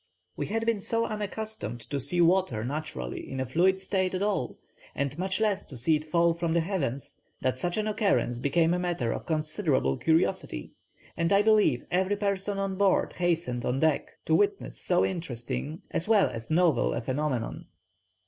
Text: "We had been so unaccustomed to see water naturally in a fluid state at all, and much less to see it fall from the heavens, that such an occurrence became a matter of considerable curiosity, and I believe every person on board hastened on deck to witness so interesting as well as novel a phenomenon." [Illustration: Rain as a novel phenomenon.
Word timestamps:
"We 0.35 0.47
had 0.47 0.65
been 0.65 0.79
so 0.79 1.05
unaccustomed 1.05 1.81
to 1.91 1.99
see 1.99 2.21
water 2.21 2.63
naturally 2.63 3.29
in 3.31 3.39
a 3.39 3.45
fluid 3.45 3.79
state 3.79 4.15
at 4.15 4.23
all, 4.23 4.57
and 4.95 5.15
much 5.15 5.39
less 5.39 5.63
to 5.67 5.77
see 5.77 5.95
it 5.97 6.05
fall 6.05 6.33
from 6.33 6.53
the 6.53 6.59
heavens, 6.59 7.19
that 7.41 7.55
such 7.55 7.77
an 7.77 7.87
occurrence 7.87 8.39
became 8.39 8.73
a 8.73 8.79
matter 8.79 9.11
of 9.11 9.27
considerable 9.27 9.97
curiosity, 9.97 10.71
and 11.15 11.31
I 11.31 11.43
believe 11.43 11.85
every 11.91 12.15
person 12.15 12.57
on 12.57 12.77
board 12.77 13.13
hastened 13.13 13.63
on 13.63 13.79
deck 13.79 14.09
to 14.25 14.33
witness 14.33 14.81
so 14.81 15.05
interesting 15.05 15.83
as 15.91 16.07
well 16.07 16.31
as 16.31 16.49
novel 16.49 16.95
a 16.95 17.01
phenomenon." 17.01 17.01
[Illustration: 17.01 17.05
Rain 17.05 17.05
as 17.05 17.05
a 17.05 17.05
novel 17.05 17.61
phenomenon. 17.61 17.65